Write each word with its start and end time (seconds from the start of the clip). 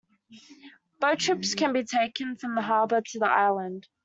Boat 0.99 1.19
trips 1.19 1.53
can 1.53 1.73
be 1.73 1.83
taken 1.83 2.35
from 2.35 2.55
the 2.55 2.61
harbour 2.63 3.01
to 3.01 3.19
the 3.19 3.29
island. 3.29 3.87